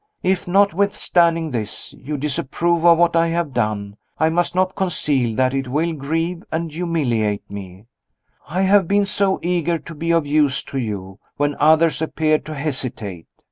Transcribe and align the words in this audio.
If, 0.23 0.47
notwithstanding 0.47 1.51
this, 1.51 1.93
you 1.93 2.17
disapprove 2.17 2.83
of 2.83 2.97
what 2.97 3.15
I 3.15 3.27
have 3.27 3.53
done, 3.53 3.97
I 4.17 4.29
must 4.29 4.55
not 4.55 4.75
conceal 4.75 5.35
that 5.35 5.53
it 5.53 5.67
will 5.67 5.93
grieve 5.93 6.41
and 6.51 6.71
humiliate 6.71 7.43
me 7.51 7.85
I 8.49 8.63
have 8.63 8.87
been 8.87 9.05
so 9.05 9.37
eager 9.43 9.77
to 9.77 9.93
be 9.93 10.09
of 10.09 10.25
use 10.25 10.63
to 10.63 10.79
you, 10.79 11.19
when 11.37 11.55
others 11.59 12.01
appeared 12.01 12.45
to 12.47 12.55
hesitate. 12.55 13.27